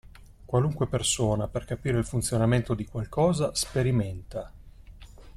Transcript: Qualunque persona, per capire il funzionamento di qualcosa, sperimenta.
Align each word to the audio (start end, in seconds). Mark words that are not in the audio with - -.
Qualunque 0.45 0.87
persona, 0.87 1.47
per 1.47 1.63
capire 1.63 1.99
il 1.99 2.05
funzionamento 2.05 2.73
di 2.73 2.85
qualcosa, 2.87 3.53
sperimenta. 3.53 4.51